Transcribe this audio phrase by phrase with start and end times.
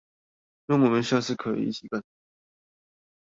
[0.65, 2.05] 讓我們下次可以一起更好！